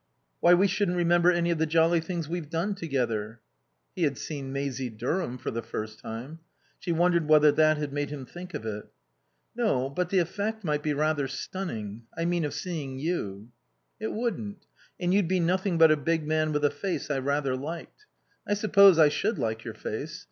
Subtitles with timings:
[0.39, 3.39] Why, we shouldn't remember any of the jolly things we've done: together."
[3.95, 6.39] He had seen Maisie Durham for the first time.
[6.79, 8.85] She wondered whether that had made him think of it.
[9.55, 13.49] "No, but the effect might be rather stunning I mean of seeing you."
[13.99, 14.65] "It wouldn't.
[14.99, 18.07] And you'd be nothing but a big man with a face I rather liked.
[18.47, 20.19] I suppose I should like your face.